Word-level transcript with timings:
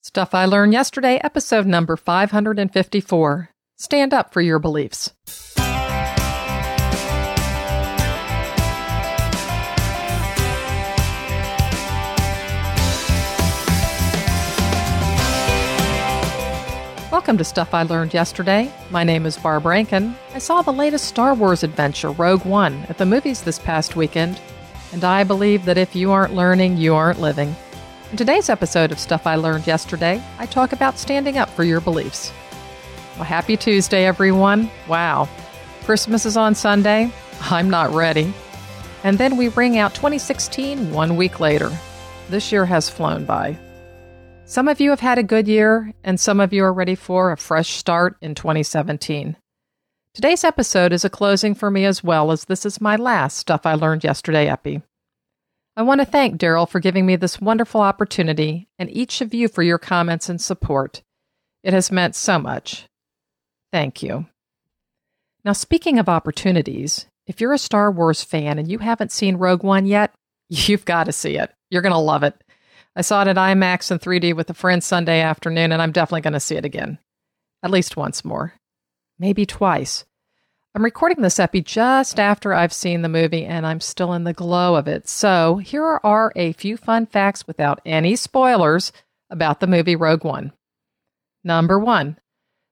Stuff 0.00 0.32
I 0.32 0.44
Learned 0.44 0.72
Yesterday, 0.72 1.20
episode 1.24 1.66
number 1.66 1.96
554. 1.96 3.50
Stand 3.76 4.14
up 4.14 4.32
for 4.32 4.40
your 4.40 4.60
beliefs. 4.60 5.12
Welcome 17.10 17.36
to 17.38 17.44
Stuff 17.44 17.74
I 17.74 17.82
Learned 17.82 18.14
Yesterday. 18.14 18.72
My 18.90 19.02
name 19.02 19.26
is 19.26 19.36
Barb 19.36 19.66
Rankin. 19.66 20.14
I 20.32 20.38
saw 20.38 20.62
the 20.62 20.72
latest 20.72 21.06
Star 21.06 21.34
Wars 21.34 21.64
adventure, 21.64 22.12
Rogue 22.12 22.44
One, 22.44 22.84
at 22.88 22.98
the 22.98 23.04
movies 23.04 23.42
this 23.42 23.58
past 23.58 23.96
weekend, 23.96 24.40
and 24.92 25.02
I 25.02 25.24
believe 25.24 25.64
that 25.64 25.76
if 25.76 25.96
you 25.96 26.12
aren't 26.12 26.36
learning, 26.36 26.76
you 26.76 26.94
aren't 26.94 27.20
living. 27.20 27.56
In 28.10 28.16
today's 28.16 28.48
episode 28.48 28.90
of 28.90 28.98
Stuff 28.98 29.26
I 29.26 29.36
Learned 29.36 29.66
Yesterday, 29.66 30.22
I 30.38 30.46
talk 30.46 30.72
about 30.72 30.98
standing 30.98 31.36
up 31.36 31.50
for 31.50 31.62
your 31.62 31.82
beliefs. 31.82 32.32
Well, 33.16 33.24
happy 33.24 33.54
Tuesday, 33.54 34.06
everyone. 34.06 34.70
Wow. 34.88 35.28
Christmas 35.84 36.24
is 36.24 36.34
on 36.34 36.54
Sunday. 36.54 37.12
I'm 37.42 37.68
not 37.68 37.92
ready. 37.92 38.32
And 39.04 39.18
then 39.18 39.36
we 39.36 39.48
ring 39.48 39.76
out 39.76 39.94
2016 39.94 40.90
one 40.90 41.16
week 41.16 41.38
later. 41.38 41.70
This 42.30 42.50
year 42.50 42.64
has 42.64 42.88
flown 42.88 43.26
by. 43.26 43.58
Some 44.46 44.68
of 44.68 44.80
you 44.80 44.88
have 44.88 45.00
had 45.00 45.18
a 45.18 45.22
good 45.22 45.46
year, 45.46 45.92
and 46.02 46.18
some 46.18 46.40
of 46.40 46.54
you 46.54 46.64
are 46.64 46.72
ready 46.72 46.94
for 46.94 47.30
a 47.30 47.36
fresh 47.36 47.74
start 47.74 48.16
in 48.22 48.34
2017. 48.34 49.36
Today's 50.14 50.44
episode 50.44 50.94
is 50.94 51.04
a 51.04 51.10
closing 51.10 51.54
for 51.54 51.70
me 51.70 51.84
as 51.84 52.02
well, 52.02 52.32
as 52.32 52.46
this 52.46 52.64
is 52.64 52.80
my 52.80 52.96
last 52.96 53.36
Stuff 53.36 53.66
I 53.66 53.74
Learned 53.74 54.02
Yesterday 54.02 54.48
epi. 54.48 54.80
I 55.78 55.82
want 55.82 56.00
to 56.00 56.04
thank 56.04 56.40
Daryl 56.40 56.68
for 56.68 56.80
giving 56.80 57.06
me 57.06 57.14
this 57.14 57.40
wonderful 57.40 57.80
opportunity 57.80 58.66
and 58.80 58.90
each 58.90 59.20
of 59.20 59.32
you 59.32 59.46
for 59.46 59.62
your 59.62 59.78
comments 59.78 60.28
and 60.28 60.40
support. 60.40 61.04
It 61.62 61.72
has 61.72 61.92
meant 61.92 62.16
so 62.16 62.40
much. 62.40 62.88
Thank 63.72 64.02
you. 64.02 64.26
Now, 65.44 65.52
speaking 65.52 66.00
of 66.00 66.08
opportunities, 66.08 67.06
if 67.28 67.40
you're 67.40 67.52
a 67.52 67.58
Star 67.58 67.92
Wars 67.92 68.24
fan 68.24 68.58
and 68.58 68.68
you 68.68 68.78
haven't 68.78 69.12
seen 69.12 69.36
Rogue 69.36 69.62
One 69.62 69.86
yet, 69.86 70.12
you've 70.48 70.84
got 70.84 71.04
to 71.04 71.12
see 71.12 71.36
it. 71.36 71.52
You're 71.70 71.82
going 71.82 71.92
to 71.92 71.98
love 71.98 72.24
it. 72.24 72.34
I 72.96 73.02
saw 73.02 73.22
it 73.22 73.28
at 73.28 73.36
IMAX 73.36 73.92
in 73.92 74.00
3D 74.00 74.34
with 74.34 74.50
a 74.50 74.54
friend 74.54 74.82
Sunday 74.82 75.20
afternoon, 75.20 75.70
and 75.70 75.80
I'm 75.80 75.92
definitely 75.92 76.22
going 76.22 76.32
to 76.32 76.40
see 76.40 76.56
it 76.56 76.64
again. 76.64 76.98
At 77.62 77.70
least 77.70 77.96
once 77.96 78.24
more. 78.24 78.52
Maybe 79.16 79.46
twice. 79.46 80.04
I'm 80.74 80.84
recording 80.84 81.22
this 81.22 81.38
epi 81.40 81.62
just 81.62 82.20
after 82.20 82.52
I've 82.52 82.72
seen 82.72 83.02
the 83.02 83.08
movie 83.08 83.44
and 83.44 83.66
I'm 83.66 83.80
still 83.80 84.12
in 84.12 84.24
the 84.24 84.32
glow 84.34 84.74
of 84.74 84.86
it. 84.86 85.08
So, 85.08 85.56
here 85.56 85.98
are 86.04 86.32
a 86.36 86.52
few 86.52 86.76
fun 86.76 87.06
facts 87.06 87.46
without 87.46 87.80
any 87.86 88.16
spoilers 88.16 88.92
about 89.30 89.60
the 89.60 89.66
movie 89.66 89.96
Rogue 89.96 90.24
One. 90.24 90.52
Number 91.42 91.78
one, 91.78 92.18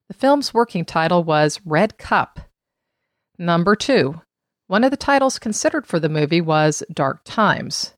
the 0.07 0.13
film's 0.13 0.53
working 0.53 0.85
title 0.85 1.23
was 1.23 1.59
Red 1.65 1.97
Cup. 1.97 2.39
Number 3.37 3.75
two, 3.75 4.21
one 4.67 4.83
of 4.83 4.91
the 4.91 4.97
titles 4.97 5.39
considered 5.39 5.85
for 5.87 5.99
the 5.99 6.09
movie 6.09 6.41
was 6.41 6.83
Dark 6.93 7.21
Times. 7.23 7.93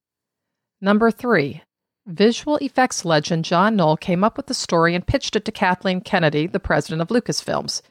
Number 0.82 1.12
three, 1.12 1.62
visual 2.08 2.58
effects 2.58 3.06
legend 3.06 3.46
John 3.46 3.76
Knoll 3.76 3.98
came 3.98 4.24
up 4.24 4.38
with 4.38 4.48
the 4.48 4.54
story 4.54 4.96
and 4.96 5.06
pitched 5.06 5.36
it 5.36 5.46
to 5.46 5.52
Kathleen 5.52 6.02
Kennedy, 6.02 6.48
the 6.48 6.60
president 6.60 7.02
of 7.02 7.10
Lucasfilms. 7.10 7.82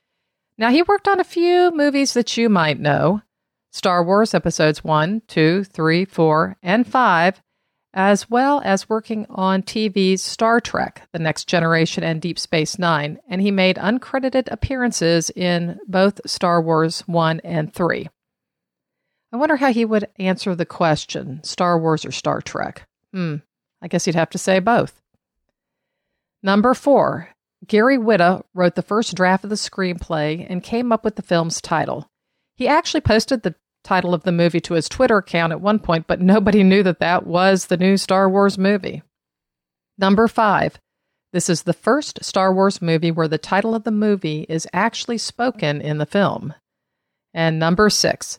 Now, 0.58 0.70
he 0.70 0.82
worked 0.82 1.06
on 1.06 1.20
a 1.20 1.24
few 1.24 1.70
movies 1.70 2.14
that 2.14 2.36
you 2.36 2.48
might 2.48 2.80
know 2.80 3.22
Star 3.70 4.02
Wars 4.02 4.34
Episodes 4.34 4.82
1, 4.82 5.22
2, 5.28 5.62
3, 5.62 6.04
4, 6.04 6.56
and 6.62 6.86
5, 6.86 7.42
as 7.94 8.28
well 8.28 8.60
as 8.64 8.88
working 8.88 9.24
on 9.30 9.62
TV's 9.62 10.22
Star 10.22 10.60
Trek, 10.60 11.08
The 11.12 11.20
Next 11.20 11.46
Generation, 11.46 12.02
and 12.02 12.20
Deep 12.20 12.40
Space 12.40 12.76
Nine, 12.76 13.20
and 13.28 13.40
he 13.40 13.52
made 13.52 13.76
uncredited 13.76 14.50
appearances 14.50 15.30
in 15.30 15.78
both 15.86 16.20
Star 16.26 16.60
Wars 16.60 17.00
1 17.06 17.40
and 17.44 17.72
3. 17.72 18.08
I 19.32 19.36
wonder 19.36 19.56
how 19.56 19.72
he 19.72 19.84
would 19.84 20.08
answer 20.18 20.54
the 20.54 20.66
question 20.66 21.40
Star 21.44 21.78
Wars 21.78 22.04
or 22.04 22.10
Star 22.10 22.40
Trek? 22.40 22.88
Hmm, 23.12 23.36
I 23.80 23.88
guess 23.88 24.06
he'd 24.06 24.14
have 24.14 24.30
to 24.30 24.38
say 24.38 24.58
both. 24.58 25.00
Number 26.42 26.72
four, 26.74 27.30
Gary 27.66 27.98
Whitta 27.98 28.44
wrote 28.54 28.74
the 28.74 28.82
first 28.82 29.14
draft 29.14 29.44
of 29.44 29.50
the 29.50 29.56
screenplay 29.56 30.46
and 30.48 30.62
came 30.62 30.92
up 30.92 31.04
with 31.04 31.16
the 31.16 31.22
film's 31.22 31.60
title. 31.60 32.08
He 32.56 32.68
actually 32.68 33.00
posted 33.00 33.42
the 33.42 33.54
title 33.84 34.14
of 34.14 34.22
the 34.22 34.32
movie 34.32 34.60
to 34.60 34.74
his 34.74 34.88
Twitter 34.88 35.18
account 35.18 35.52
at 35.52 35.60
one 35.60 35.78
point, 35.78 36.06
but 36.06 36.20
nobody 36.20 36.62
knew 36.62 36.82
that 36.82 37.00
that 37.00 37.26
was 37.26 37.66
the 37.66 37.76
new 37.76 37.96
Star 37.96 38.28
Wars 38.28 38.58
movie. 38.58 39.02
Number 39.96 40.28
five, 40.28 40.78
this 41.32 41.50
is 41.50 41.62
the 41.62 41.72
first 41.72 42.24
Star 42.24 42.52
Wars 42.52 42.80
movie 42.80 43.10
where 43.10 43.28
the 43.28 43.38
title 43.38 43.74
of 43.74 43.84
the 43.84 43.90
movie 43.90 44.46
is 44.48 44.66
actually 44.72 45.18
spoken 45.18 45.80
in 45.80 45.98
the 45.98 46.06
film. 46.06 46.54
And 47.34 47.58
number 47.58 47.90
six, 47.90 48.38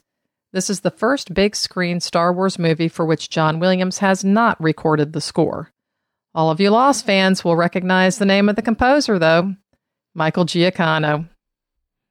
this 0.51 0.69
is 0.69 0.80
the 0.80 0.91
first 0.91 1.34
big 1.34 1.56
screen 1.56 2.00
Star 2.00 2.34
Wars 2.34 2.57
movie 2.57 2.88
for 2.88 3.06
which 3.06 3.30
John 3.30 3.59
Williams 3.59 4.00
has 4.00 4.24
not 4.24 4.59
recorded 4.62 5.13
the 5.13 5.22
score. 5.22 5.72
All 6.36 6.52
of 6.52 6.60
you 6.60 6.70
Lost 6.70 7.06
fans 7.06 7.44
will 7.44 7.56
recognize 7.56 8.18
the 8.18 8.26
name 8.26 8.50
of 8.50 8.56
the 8.56 8.62
composer, 8.62 9.18
though 9.18 9.56
Michael 10.14 10.46
Giacchino. 10.46 11.28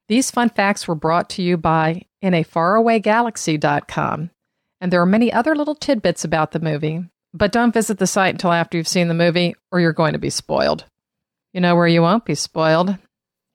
These 0.09 0.31
fun 0.31 0.49
facts 0.49 0.89
were 0.89 0.95
brought 0.95 1.29
to 1.31 1.43
you 1.43 1.56
by 1.56 2.03
inafaraway.galaxy.com. 2.23 4.31
And 4.81 4.93
there 4.93 5.03
are 5.03 5.06
many 5.06 5.33
other 5.33 5.55
little 5.55 5.75
tidbits 5.75 6.25
about 6.25 6.53
the 6.53 6.61
movie, 6.61 7.05
but 7.34 7.53
don't 7.53 7.75
visit 7.75 7.99
the 7.99 8.06
site 8.06 8.34
until 8.34 8.53
after 8.53 8.77
you've 8.77 8.89
seen 8.89 9.09
the 9.09 9.15
movie 9.15 9.55
or 9.71 9.81
you're 9.81 9.93
going 9.93 10.15
to 10.15 10.19
be 10.19 10.31
spoiled. 10.31 10.85
You 11.53 11.61
know 11.61 11.77
where 11.77 11.89
you 11.89 12.03
won't 12.03 12.25
be 12.25 12.35
spoiled? 12.35 12.97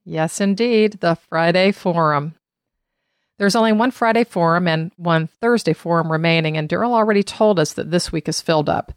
Yes, 0.06 0.42
indeed, 0.42 1.00
the 1.00 1.16
Friday 1.16 1.72
Forum. 1.72 2.36
There's 3.38 3.56
only 3.56 3.72
one 3.72 3.92
Friday 3.92 4.26
Forum 4.26 4.68
and 4.68 4.92
one 4.98 5.28
Thursday 5.28 5.74
Forum 5.74 6.12
remaining, 6.12 6.58
and 6.58 6.70
Daryl 6.70 6.92
already 6.92 7.24
told 7.24 7.60
us 7.60 7.74
that 7.74 7.90
this 7.90 8.12
week 8.12 8.28
is 8.28 8.42
filled 8.42 8.70
up. 8.70 8.94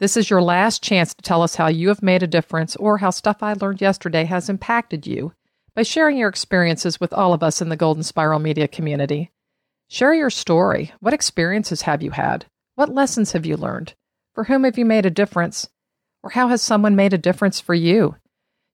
This 0.00 0.16
is 0.16 0.28
your 0.28 0.42
last 0.42 0.82
chance 0.82 1.14
to 1.14 1.22
tell 1.22 1.42
us 1.42 1.54
how 1.54 1.68
you 1.68 1.88
have 1.88 2.02
made 2.02 2.22
a 2.22 2.26
difference 2.26 2.74
or 2.76 2.98
how 2.98 3.10
stuff 3.10 3.42
I 3.42 3.52
learned 3.52 3.80
yesterday 3.80 4.24
has 4.24 4.48
impacted 4.48 5.06
you 5.06 5.32
by 5.74 5.82
sharing 5.84 6.16
your 6.16 6.28
experiences 6.28 6.98
with 6.98 7.12
all 7.12 7.32
of 7.32 7.44
us 7.44 7.62
in 7.62 7.68
the 7.68 7.76
Golden 7.76 8.02
Spiral 8.02 8.40
Media 8.40 8.66
community. 8.66 9.30
Share 9.88 10.12
your 10.12 10.30
story. 10.30 10.92
What 10.98 11.14
experiences 11.14 11.82
have 11.82 12.02
you 12.02 12.10
had? 12.10 12.46
What 12.74 12.92
lessons 12.92 13.32
have 13.32 13.46
you 13.46 13.56
learned? 13.56 13.94
For 14.34 14.44
whom 14.44 14.64
have 14.64 14.76
you 14.76 14.84
made 14.84 15.06
a 15.06 15.10
difference? 15.10 15.68
Or 16.24 16.30
how 16.30 16.48
has 16.48 16.60
someone 16.60 16.96
made 16.96 17.12
a 17.12 17.18
difference 17.18 17.60
for 17.60 17.74
you? 17.74 18.16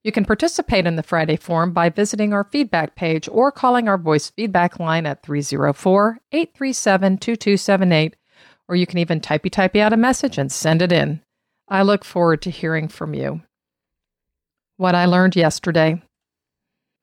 You 0.03 0.13
can 0.13 0.25
participate 0.25 0.87
in 0.87 0.97
the 0.97 1.03
Friday 1.03 1.37
Forum 1.37 1.73
by 1.73 1.91
visiting 1.91 2.33
our 2.33 2.45
feedback 2.45 2.95
page 2.95 3.29
or 3.31 3.53
calling 3.53 3.89
our 3.89 3.99
voice 3.99 4.31
feedback 4.31 4.81
line 4.81 5.05
at 5.05 5.23
304 5.23 6.19
837 6.33 7.19
2278 7.19 8.17
or 8.71 8.77
you 8.77 8.87
can 8.87 8.99
even 8.99 9.21
typey 9.21 9.51
typey 9.51 9.81
out 9.81 9.93
a 9.93 9.97
message 9.97 10.39
and 10.39 10.51
send 10.51 10.81
it 10.81 10.93
in. 10.93 11.21
I 11.69 11.83
look 11.83 12.05
forward 12.05 12.41
to 12.43 12.51
hearing 12.51 12.87
from 12.87 13.15
you. 13.15 13.43
What 14.77 14.95
I 14.95 15.07
learned 15.07 15.35
yesterday. 15.35 16.01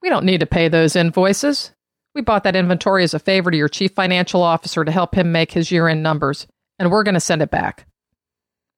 We 0.01 0.07
don't 0.07 0.25
need 0.25 0.39
to 0.39 0.45
pay 0.45 0.69
those 0.69 0.95
invoices. 0.95 1.71
We 2.15 2.21
bought 2.21 2.45
that 2.45 2.55
inventory 2.55 3.03
as 3.03 3.13
a 3.13 3.19
favor 3.19 3.51
to 3.51 3.57
your 3.57 3.67
chief 3.67 3.91
financial 3.93 4.41
officer 4.41 4.85
to 4.85 4.91
help 4.91 5.13
him 5.13 5.33
make 5.33 5.51
his 5.51 5.69
year 5.69 5.89
end 5.89 6.01
numbers, 6.01 6.47
and 6.79 6.89
we're 6.89 7.03
going 7.03 7.15
to 7.15 7.19
send 7.19 7.41
it 7.41 7.51
back. 7.51 7.85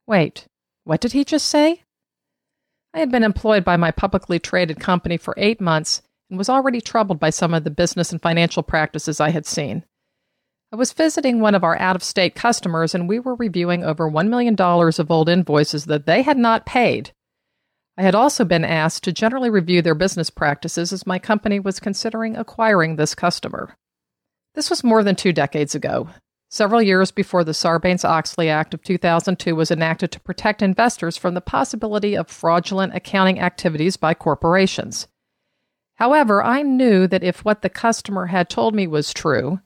Wait, 0.07 0.45
what 0.83 0.99
did 0.99 1.11
he 1.11 1.23
just 1.23 1.47
say? 1.47 1.83
I 2.95 2.99
had 2.99 3.11
been 3.11 3.23
employed 3.23 3.63
by 3.63 3.77
my 3.77 3.91
publicly 3.91 4.39
traded 4.39 4.79
company 4.79 5.17
for 5.17 5.35
eight 5.37 5.61
months 5.61 6.01
and 6.29 6.39
was 6.39 6.49
already 6.49 6.81
troubled 6.81 7.19
by 7.19 7.29
some 7.29 7.53
of 7.53 7.63
the 7.63 7.69
business 7.69 8.11
and 8.11 8.19
financial 8.19 8.63
practices 8.63 9.19
I 9.19 9.29
had 9.29 9.45
seen. 9.45 9.85
I 10.71 10.75
was 10.75 10.93
visiting 10.93 11.39
one 11.39 11.55
of 11.55 11.63
our 11.63 11.77
out 11.79 11.95
of 11.95 12.03
state 12.03 12.35
customers 12.35 12.93
and 12.93 13.09
we 13.09 13.17
were 13.17 13.33
reviewing 13.33 13.83
over 13.83 14.09
$1 14.09 14.29
million 14.29 14.55
of 14.59 15.11
old 15.11 15.27
invoices 15.27 15.85
that 15.85 16.05
they 16.05 16.21
had 16.21 16.37
not 16.37 16.67
paid. 16.67 17.11
I 17.97 18.03
had 18.03 18.13
also 18.13 18.45
been 18.45 18.63
asked 18.63 19.03
to 19.05 19.11
generally 19.11 19.49
review 19.49 19.81
their 19.81 19.95
business 19.95 20.29
practices 20.29 20.93
as 20.93 21.07
my 21.07 21.17
company 21.17 21.59
was 21.59 21.79
considering 21.79 22.37
acquiring 22.37 22.95
this 22.95 23.15
customer. 23.15 23.75
This 24.53 24.69
was 24.69 24.83
more 24.83 25.03
than 25.03 25.15
two 25.15 25.33
decades 25.33 25.73
ago, 25.73 26.09
several 26.49 26.83
years 26.83 27.11
before 27.11 27.43
the 27.43 27.51
Sarbanes 27.51 28.05
Oxley 28.05 28.47
Act 28.47 28.73
of 28.75 28.83
2002 28.83 29.55
was 29.55 29.71
enacted 29.71 30.11
to 30.11 30.19
protect 30.19 30.61
investors 30.61 31.17
from 31.17 31.33
the 31.33 31.41
possibility 31.41 32.15
of 32.15 32.27
fraudulent 32.27 32.95
accounting 32.95 33.39
activities 33.39 33.97
by 33.97 34.13
corporations. 34.13 35.07
However, 35.95 36.43
I 36.43 36.61
knew 36.61 37.07
that 37.07 37.23
if 37.23 37.43
what 37.43 37.63
the 37.63 37.69
customer 37.69 38.27
had 38.27 38.49
told 38.49 38.73
me 38.73 38.87
was 38.87 39.13
true, 39.13 39.59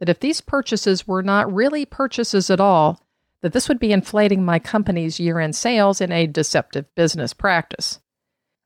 that 0.00 0.08
if 0.08 0.18
these 0.18 0.40
purchases 0.40 1.06
were 1.06 1.22
not 1.22 1.52
really 1.52 1.84
purchases 1.84 2.50
at 2.50 2.60
all, 2.60 3.00
that 3.42 3.52
this 3.52 3.68
would 3.68 3.78
be 3.78 3.92
inflating 3.92 4.44
my 4.44 4.58
company's 4.58 5.20
year 5.20 5.38
end 5.38 5.54
sales 5.54 6.00
in 6.00 6.10
a 6.10 6.26
deceptive 6.26 6.86
business 6.94 7.32
practice. 7.32 8.00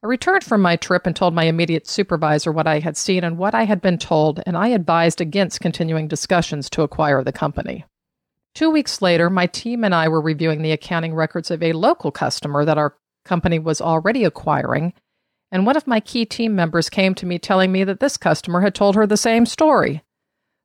I 0.02 0.06
returned 0.06 0.44
from 0.44 0.60
my 0.60 0.76
trip 0.76 1.06
and 1.06 1.16
told 1.16 1.34
my 1.34 1.44
immediate 1.44 1.86
supervisor 1.86 2.52
what 2.52 2.66
I 2.66 2.80
had 2.80 2.96
seen 2.96 3.24
and 3.24 3.38
what 3.38 3.54
I 3.54 3.64
had 3.64 3.80
been 3.80 3.96
told, 3.98 4.42
and 4.46 4.56
I 4.56 4.68
advised 4.68 5.20
against 5.20 5.60
continuing 5.60 6.08
discussions 6.08 6.68
to 6.70 6.82
acquire 6.82 7.24
the 7.24 7.32
company. 7.32 7.84
Two 8.54 8.70
weeks 8.70 9.00
later, 9.00 9.30
my 9.30 9.46
team 9.46 9.82
and 9.82 9.94
I 9.94 10.08
were 10.08 10.20
reviewing 10.20 10.62
the 10.62 10.72
accounting 10.72 11.14
records 11.14 11.50
of 11.50 11.62
a 11.62 11.72
local 11.72 12.12
customer 12.12 12.64
that 12.64 12.78
our 12.78 12.96
company 13.24 13.58
was 13.58 13.80
already 13.80 14.24
acquiring, 14.24 14.92
and 15.50 15.64
one 15.64 15.76
of 15.76 15.86
my 15.86 16.00
key 16.00 16.26
team 16.26 16.54
members 16.54 16.90
came 16.90 17.14
to 17.14 17.26
me 17.26 17.38
telling 17.38 17.72
me 17.72 17.82
that 17.84 18.00
this 18.00 18.16
customer 18.16 18.60
had 18.60 18.74
told 18.74 18.96
her 18.96 19.06
the 19.06 19.16
same 19.16 19.46
story. 19.46 20.03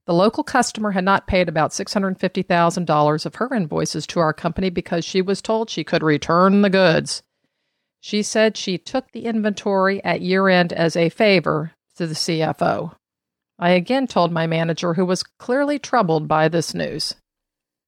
The 0.09 0.15
local 0.15 0.44
customer 0.44 0.89
had 0.89 1.03
not 1.06 1.27
paid 1.27 1.47
about 1.47 1.69
$650,000 1.69 3.25
of 3.27 3.35
her 3.35 3.53
invoices 3.53 4.07
to 4.07 4.19
our 4.19 4.33
company 4.33 4.71
because 4.71 5.06
she 5.06 5.21
was 5.21 5.39
told 5.39 5.69
she 5.69 5.83
could 5.83 6.01
return 6.01 6.63
the 6.63 6.69
goods. 6.71 7.21
She 8.01 8.23
said 8.23 8.57
she 8.57 8.79
took 8.79 9.11
the 9.11 9.25
inventory 9.25 10.03
at 10.03 10.21
year 10.21 10.47
end 10.47 10.73
as 10.73 10.95
a 10.95 11.09
favor 11.09 11.73
to 11.97 12.07
the 12.07 12.15
CFO. 12.15 12.95
I 13.59 13.69
again 13.69 14.07
told 14.07 14.31
my 14.31 14.47
manager, 14.47 14.95
who 14.95 15.06
was 15.06 15.21
clearly 15.21 15.77
troubled 15.77 16.27
by 16.27 16.47
this 16.47 16.73
news. 16.73 17.13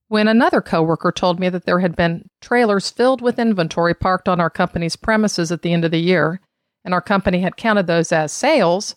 When 0.07 0.27
another 0.27 0.61
coworker 0.61 1.11
told 1.11 1.39
me 1.39 1.49
that 1.49 1.65
there 1.65 1.79
had 1.79 1.95
been 1.95 2.27
trailers 2.39 2.91
filled 2.91 3.23
with 3.23 3.39
inventory 3.39 3.95
parked 3.95 4.29
on 4.29 4.39
our 4.39 4.51
company's 4.51 4.95
premises 4.95 5.51
at 5.51 5.63
the 5.63 5.73
end 5.73 5.85
of 5.85 5.89
the 5.89 5.97
year, 5.97 6.39
and 6.85 6.93
our 6.93 7.01
company 7.01 7.41
had 7.41 7.57
counted 7.57 7.87
those 7.87 8.11
as 8.11 8.31
sales, 8.31 8.95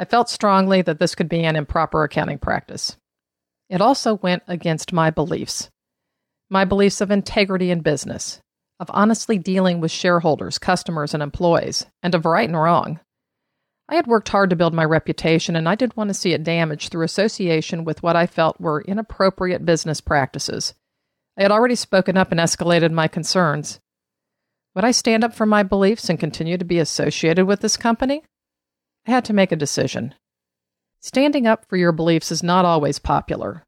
I 0.00 0.06
felt 0.06 0.30
strongly 0.30 0.80
that 0.80 0.98
this 0.98 1.14
could 1.14 1.28
be 1.28 1.44
an 1.44 1.56
improper 1.56 2.02
accounting 2.04 2.38
practice. 2.38 2.96
It 3.68 3.82
also 3.82 4.14
went 4.14 4.42
against 4.48 4.94
my 4.94 5.10
beliefs 5.10 5.70
my 6.50 6.64
beliefs 6.64 7.00
of 7.00 7.12
integrity 7.12 7.70
in 7.70 7.80
business, 7.80 8.40
of 8.80 8.90
honestly 8.92 9.38
dealing 9.38 9.80
with 9.80 9.92
shareholders, 9.92 10.58
customers, 10.58 11.14
and 11.14 11.22
employees, 11.22 11.86
and 12.02 12.14
of 12.14 12.24
right 12.24 12.48
and 12.48 12.58
wrong. 12.58 12.98
I 13.88 13.94
had 13.94 14.08
worked 14.08 14.30
hard 14.30 14.50
to 14.50 14.56
build 14.56 14.74
my 14.74 14.84
reputation, 14.84 15.54
and 15.54 15.68
I 15.68 15.76
didn't 15.76 15.96
want 15.96 16.08
to 16.08 16.14
see 16.14 16.32
it 16.32 16.42
damaged 16.42 16.90
through 16.90 17.04
association 17.04 17.84
with 17.84 18.02
what 18.02 18.16
I 18.16 18.26
felt 18.26 18.60
were 18.60 18.80
inappropriate 18.82 19.64
business 19.64 20.00
practices. 20.00 20.74
I 21.38 21.42
had 21.42 21.52
already 21.52 21.76
spoken 21.76 22.16
up 22.16 22.32
and 22.32 22.40
escalated 22.40 22.90
my 22.90 23.06
concerns. 23.06 23.78
Would 24.74 24.84
I 24.84 24.90
stand 24.90 25.22
up 25.22 25.34
for 25.34 25.46
my 25.46 25.62
beliefs 25.62 26.08
and 26.08 26.18
continue 26.18 26.58
to 26.58 26.64
be 26.64 26.80
associated 26.80 27.46
with 27.46 27.60
this 27.60 27.76
company? 27.76 28.22
I 29.06 29.10
had 29.12 29.24
to 29.26 29.32
make 29.32 29.52
a 29.52 29.56
decision. 29.56 30.14
Standing 31.00 31.46
up 31.46 31.64
for 31.68 31.76
your 31.76 31.92
beliefs 31.92 32.30
is 32.30 32.42
not 32.42 32.64
always 32.64 32.98
popular. 32.98 33.64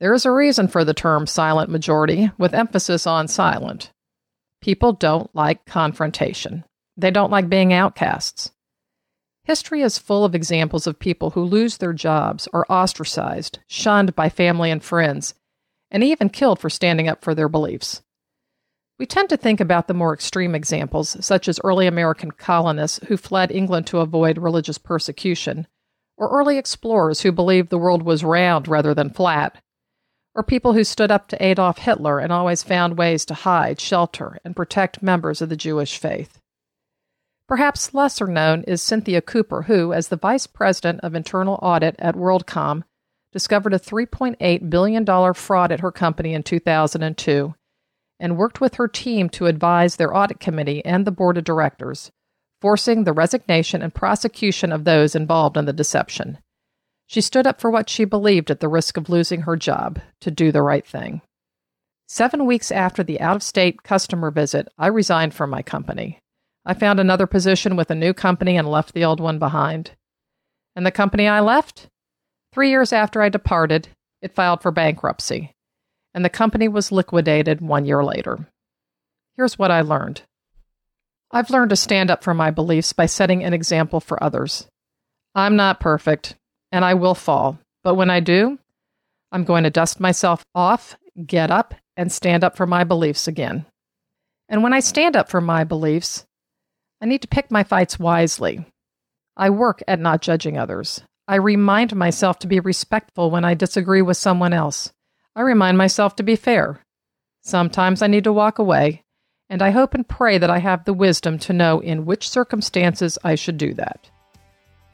There 0.00 0.14
is 0.14 0.26
a 0.26 0.30
reason 0.30 0.68
for 0.68 0.84
the 0.84 0.94
term 0.94 1.26
silent 1.26 1.70
majority, 1.70 2.30
with 2.38 2.54
emphasis 2.54 3.06
on 3.06 3.28
silent. 3.28 3.92
People 4.60 4.92
don't 4.92 5.34
like 5.34 5.64
confrontation, 5.66 6.64
they 6.96 7.10
don't 7.10 7.30
like 7.30 7.48
being 7.48 7.72
outcasts. 7.72 8.52
History 9.44 9.82
is 9.82 9.96
full 9.96 10.24
of 10.24 10.34
examples 10.34 10.86
of 10.88 10.98
people 10.98 11.30
who 11.30 11.44
lose 11.44 11.76
their 11.76 11.92
jobs, 11.92 12.48
are 12.52 12.66
ostracized, 12.68 13.60
shunned 13.68 14.16
by 14.16 14.28
family 14.28 14.72
and 14.72 14.82
friends, 14.82 15.34
and 15.90 16.02
even 16.02 16.30
killed 16.30 16.58
for 16.58 16.68
standing 16.68 17.06
up 17.06 17.22
for 17.22 17.34
their 17.34 17.48
beliefs. 17.48 18.02
We 18.98 19.04
tend 19.04 19.28
to 19.28 19.36
think 19.36 19.60
about 19.60 19.88
the 19.88 19.94
more 19.94 20.14
extreme 20.14 20.54
examples, 20.54 21.16
such 21.24 21.48
as 21.48 21.60
early 21.62 21.86
American 21.86 22.30
colonists 22.30 22.98
who 23.08 23.18
fled 23.18 23.52
England 23.52 23.86
to 23.88 23.98
avoid 23.98 24.38
religious 24.38 24.78
persecution, 24.78 25.66
or 26.16 26.30
early 26.30 26.56
explorers 26.56 27.20
who 27.20 27.30
believed 27.30 27.68
the 27.68 27.78
world 27.78 28.02
was 28.02 28.24
round 28.24 28.68
rather 28.68 28.94
than 28.94 29.10
flat, 29.10 29.62
or 30.34 30.42
people 30.42 30.72
who 30.72 30.82
stood 30.82 31.10
up 31.10 31.28
to 31.28 31.44
Adolf 31.44 31.78
Hitler 31.78 32.18
and 32.18 32.32
always 32.32 32.62
found 32.62 32.96
ways 32.96 33.26
to 33.26 33.34
hide, 33.34 33.80
shelter, 33.80 34.38
and 34.44 34.56
protect 34.56 35.02
members 35.02 35.42
of 35.42 35.50
the 35.50 35.56
Jewish 35.56 35.98
faith. 35.98 36.40
Perhaps 37.46 37.92
lesser 37.92 38.26
known 38.26 38.62
is 38.64 38.82
Cynthia 38.82 39.20
Cooper, 39.20 39.62
who, 39.62 39.92
as 39.92 40.08
the 40.08 40.16
Vice 40.16 40.46
President 40.46 41.00
of 41.02 41.14
Internal 41.14 41.58
Audit 41.60 41.96
at 41.98 42.16
WorldCom, 42.16 42.82
discovered 43.30 43.74
a 43.74 43.78
$3.8 43.78 44.70
billion 44.70 45.34
fraud 45.34 45.70
at 45.70 45.80
her 45.80 45.92
company 45.92 46.32
in 46.32 46.42
2002 46.42 47.54
and 48.18 48.36
worked 48.36 48.60
with 48.60 48.74
her 48.76 48.88
team 48.88 49.28
to 49.30 49.46
advise 49.46 49.96
their 49.96 50.14
audit 50.16 50.40
committee 50.40 50.84
and 50.84 51.04
the 51.04 51.10
board 51.10 51.36
of 51.36 51.44
directors, 51.44 52.10
forcing 52.60 53.04
the 53.04 53.12
resignation 53.12 53.82
and 53.82 53.94
prosecution 53.94 54.72
of 54.72 54.84
those 54.84 55.14
involved 55.14 55.56
in 55.56 55.66
the 55.66 55.72
deception. 55.72 56.38
She 57.06 57.20
stood 57.20 57.46
up 57.46 57.60
for 57.60 57.70
what 57.70 57.88
she 57.88 58.04
believed 58.04 58.50
at 58.50 58.60
the 58.60 58.68
risk 58.68 58.96
of 58.96 59.08
losing 59.08 59.42
her 59.42 59.56
job 59.56 60.00
to 60.20 60.30
do 60.30 60.50
the 60.50 60.62
right 60.62 60.86
thing. 60.86 61.20
Seven 62.08 62.46
weeks 62.46 62.72
after 62.72 63.02
the 63.02 63.20
out 63.20 63.36
of 63.36 63.42
state 63.42 63.82
customer 63.82 64.30
visit, 64.30 64.68
I 64.78 64.88
resigned 64.88 65.34
from 65.34 65.50
my 65.50 65.62
company. 65.62 66.18
I 66.64 66.74
found 66.74 66.98
another 66.98 67.26
position 67.26 67.76
with 67.76 67.90
a 67.90 67.94
new 67.94 68.12
company 68.12 68.56
and 68.56 68.68
left 68.68 68.94
the 68.94 69.04
old 69.04 69.20
one 69.20 69.38
behind. 69.38 69.92
And 70.74 70.84
the 70.84 70.90
company 70.90 71.28
I 71.28 71.40
left? 71.40 71.88
Three 72.52 72.70
years 72.70 72.92
after 72.92 73.22
I 73.22 73.28
departed, 73.28 73.88
it 74.22 74.34
filed 74.34 74.62
for 74.62 74.70
bankruptcy 74.70 75.55
and 76.16 76.24
the 76.24 76.30
company 76.30 76.66
was 76.66 76.90
liquidated 76.90 77.60
one 77.60 77.84
year 77.84 78.02
later. 78.02 78.48
Here's 79.36 79.58
what 79.58 79.70
I 79.70 79.82
learned 79.82 80.22
I've 81.30 81.50
learned 81.50 81.70
to 81.70 81.76
stand 81.76 82.10
up 82.10 82.24
for 82.24 82.32
my 82.32 82.50
beliefs 82.50 82.94
by 82.94 83.04
setting 83.04 83.44
an 83.44 83.52
example 83.52 84.00
for 84.00 84.22
others. 84.24 84.66
I'm 85.34 85.56
not 85.56 85.78
perfect, 85.78 86.34
and 86.72 86.84
I 86.84 86.94
will 86.94 87.14
fall, 87.14 87.58
but 87.84 87.96
when 87.96 88.08
I 88.08 88.20
do, 88.20 88.58
I'm 89.30 89.44
going 89.44 89.64
to 89.64 89.70
dust 89.70 90.00
myself 90.00 90.42
off, 90.54 90.96
get 91.26 91.50
up, 91.50 91.74
and 91.96 92.10
stand 92.10 92.42
up 92.42 92.56
for 92.56 92.66
my 92.66 92.84
beliefs 92.84 93.28
again. 93.28 93.66
And 94.48 94.62
when 94.62 94.72
I 94.72 94.80
stand 94.80 95.16
up 95.16 95.28
for 95.28 95.42
my 95.42 95.64
beliefs, 95.64 96.24
I 97.02 97.06
need 97.06 97.20
to 97.22 97.28
pick 97.28 97.50
my 97.50 97.62
fights 97.62 97.98
wisely. 97.98 98.64
I 99.36 99.50
work 99.50 99.82
at 99.86 100.00
not 100.00 100.22
judging 100.22 100.56
others. 100.56 101.02
I 101.28 101.34
remind 101.34 101.94
myself 101.94 102.38
to 102.38 102.46
be 102.46 102.60
respectful 102.60 103.30
when 103.30 103.44
I 103.44 103.52
disagree 103.52 104.00
with 104.00 104.16
someone 104.16 104.54
else. 104.54 104.92
I 105.36 105.42
remind 105.42 105.76
myself 105.76 106.16
to 106.16 106.22
be 106.22 106.34
fair. 106.34 106.80
Sometimes 107.42 108.00
I 108.00 108.06
need 108.06 108.24
to 108.24 108.32
walk 108.32 108.58
away, 108.58 109.04
and 109.50 109.60
I 109.60 109.68
hope 109.68 109.92
and 109.92 110.08
pray 110.08 110.38
that 110.38 110.48
I 110.48 110.60
have 110.60 110.86
the 110.86 110.94
wisdom 110.94 111.38
to 111.40 111.52
know 111.52 111.78
in 111.80 112.06
which 112.06 112.30
circumstances 112.30 113.18
I 113.22 113.34
should 113.34 113.58
do 113.58 113.74
that. 113.74 114.08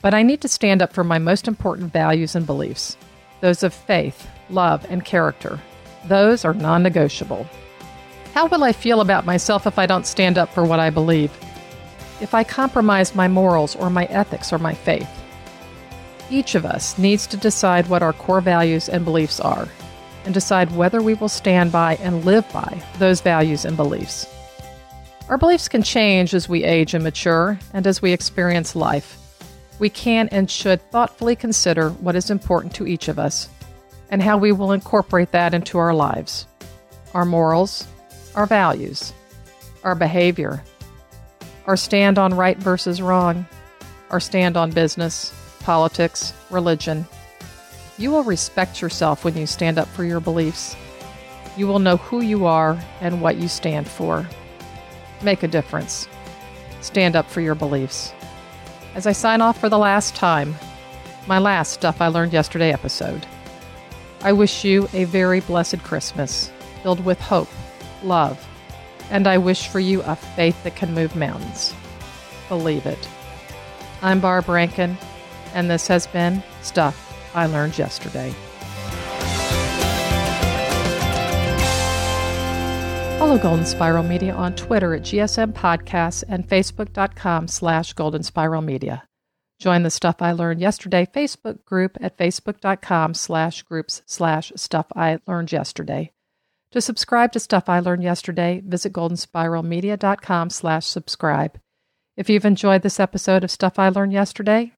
But 0.02 0.14
I 0.14 0.24
need 0.24 0.40
to 0.40 0.48
stand 0.48 0.82
up 0.82 0.92
for 0.92 1.04
my 1.04 1.20
most 1.20 1.46
important 1.46 1.92
values 1.92 2.34
and 2.34 2.44
beliefs 2.44 2.96
those 3.40 3.62
of 3.62 3.72
faith, 3.72 4.28
love, 4.50 4.84
and 4.88 5.04
character. 5.04 5.60
Those 6.06 6.44
are 6.44 6.54
non 6.54 6.82
negotiable. 6.82 7.46
How 8.34 8.46
will 8.46 8.64
I 8.64 8.72
feel 8.72 9.00
about 9.00 9.24
myself 9.24 9.66
if 9.66 9.78
I 9.78 9.86
don't 9.86 10.06
stand 10.06 10.38
up 10.38 10.52
for 10.52 10.64
what 10.64 10.80
I 10.80 10.90
believe? 10.90 11.30
If 12.20 12.34
I 12.34 12.42
compromise 12.42 13.14
my 13.14 13.28
morals 13.28 13.76
or 13.76 13.90
my 13.90 14.06
ethics 14.06 14.52
or 14.52 14.58
my 14.58 14.74
faith? 14.74 15.08
Each 16.30 16.56
of 16.56 16.64
us 16.64 16.98
needs 16.98 17.28
to 17.28 17.36
decide 17.36 17.88
what 17.88 18.02
our 18.02 18.12
core 18.12 18.40
values 18.40 18.88
and 18.88 19.04
beliefs 19.04 19.38
are 19.38 19.68
and 20.24 20.34
decide 20.34 20.74
whether 20.76 21.02
we 21.02 21.14
will 21.14 21.28
stand 21.28 21.72
by 21.72 21.96
and 21.96 22.24
live 22.24 22.50
by 22.52 22.82
those 22.98 23.20
values 23.20 23.64
and 23.64 23.76
beliefs. 23.76 24.26
Our 25.28 25.38
beliefs 25.38 25.68
can 25.68 25.82
change 25.82 26.34
as 26.34 26.48
we 26.48 26.64
age 26.64 26.94
and 26.94 27.04
mature 27.04 27.58
and 27.72 27.86
as 27.86 28.02
we 28.02 28.12
experience 28.12 28.76
life. 28.76 29.18
We 29.78 29.88
can 29.88 30.28
and 30.28 30.50
should 30.50 30.82
thoughtfully 30.90 31.36
consider 31.36 31.90
what 31.90 32.16
is 32.16 32.30
important 32.30 32.74
to 32.74 32.86
each 32.86 33.08
of 33.08 33.18
us 33.18 33.48
and 34.10 34.22
how 34.22 34.36
we 34.36 34.52
will 34.52 34.72
incorporate 34.72 35.32
that 35.32 35.54
into 35.54 35.78
our 35.78 35.94
lives 35.94 36.46
our 37.14 37.24
morals, 37.24 37.86
our 38.34 38.46
values, 38.46 39.12
our 39.84 39.94
behavior, 39.94 40.62
our 41.66 41.76
stand 41.76 42.18
on 42.18 42.34
right 42.34 42.56
versus 42.56 43.02
wrong, 43.02 43.46
our 44.10 44.20
stand 44.20 44.56
on 44.56 44.70
business, 44.70 45.32
politics, 45.60 46.32
religion, 46.50 47.06
you 48.02 48.10
will 48.10 48.24
respect 48.24 48.82
yourself 48.82 49.24
when 49.24 49.36
you 49.36 49.46
stand 49.46 49.78
up 49.78 49.86
for 49.86 50.04
your 50.04 50.18
beliefs. 50.18 50.76
You 51.56 51.68
will 51.68 51.78
know 51.78 51.98
who 51.98 52.20
you 52.20 52.46
are 52.46 52.82
and 53.00 53.22
what 53.22 53.36
you 53.36 53.46
stand 53.46 53.86
for. 53.86 54.28
Make 55.22 55.44
a 55.44 55.48
difference. 55.48 56.08
Stand 56.80 57.14
up 57.14 57.30
for 57.30 57.40
your 57.40 57.54
beliefs. 57.54 58.12
As 58.96 59.06
I 59.06 59.12
sign 59.12 59.40
off 59.40 59.60
for 59.60 59.68
the 59.68 59.78
last 59.78 60.16
time, 60.16 60.56
my 61.28 61.38
last 61.38 61.74
Stuff 61.74 62.00
I 62.00 62.08
Learned 62.08 62.32
Yesterday 62.32 62.72
episode, 62.72 63.24
I 64.22 64.32
wish 64.32 64.64
you 64.64 64.88
a 64.92 65.04
very 65.04 65.38
blessed 65.38 65.84
Christmas 65.84 66.50
filled 66.82 67.04
with 67.04 67.20
hope, 67.20 67.48
love, 68.02 68.44
and 69.10 69.28
I 69.28 69.38
wish 69.38 69.68
for 69.68 69.78
you 69.78 70.02
a 70.02 70.16
faith 70.16 70.60
that 70.64 70.74
can 70.74 70.92
move 70.92 71.14
mountains. 71.14 71.72
Believe 72.48 72.84
it. 72.84 73.08
I'm 74.02 74.18
Barb 74.18 74.48
Rankin, 74.48 74.98
and 75.54 75.70
this 75.70 75.86
has 75.86 76.08
been 76.08 76.42
Stuff 76.62 77.11
I 77.34 77.46
learned 77.46 77.78
yesterday. 77.78 78.34
Follow 83.18 83.38
Golden 83.38 83.64
Spiral 83.64 84.02
Media 84.02 84.34
on 84.34 84.54
Twitter 84.56 84.94
at 84.94 85.02
GSM 85.02 85.52
Podcasts 85.52 86.24
and 86.28 86.48
Facebook.com 86.48 87.48
slash 87.48 87.92
Golden 87.92 88.22
Spiral 88.22 88.62
Media. 88.62 89.04
Join 89.60 89.84
the 89.84 89.90
Stuff 89.90 90.16
I 90.20 90.32
Learned 90.32 90.60
Yesterday 90.60 91.06
Facebook 91.06 91.64
group 91.64 91.96
at 92.00 92.18
Facebook.com 92.18 93.14
slash 93.14 93.62
groups 93.62 94.02
slash 94.06 94.50
Stuff 94.56 94.86
I 94.96 95.20
Learned 95.28 95.52
Yesterday. 95.52 96.10
To 96.72 96.80
subscribe 96.80 97.30
to 97.32 97.38
Stuff 97.38 97.68
I 97.68 97.78
Learned 97.78 98.02
Yesterday, 98.02 98.60
visit 98.66 98.92
goldenspiralmedia.com 98.92 100.50
slash 100.50 100.86
subscribe. 100.86 101.60
If 102.16 102.28
you've 102.28 102.44
enjoyed 102.44 102.82
this 102.82 102.98
episode 102.98 103.44
of 103.44 103.52
Stuff 103.52 103.78
I 103.78 103.88
Learned 103.88 104.12
Yesterday, 104.12 104.72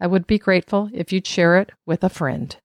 I 0.00 0.06
would 0.06 0.26
be 0.26 0.38
grateful 0.38 0.90
if 0.92 1.12
you'd 1.12 1.26
share 1.26 1.58
it 1.58 1.70
with 1.86 2.02
a 2.04 2.08
friend. 2.08 2.56